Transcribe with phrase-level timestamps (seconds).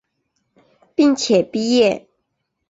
[0.95, 2.07] 并且毕业。